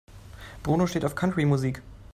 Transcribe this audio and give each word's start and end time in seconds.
Bruno 0.63 0.87
steht 0.87 1.05
auf 1.05 1.13
Country-Musik. 1.13 1.83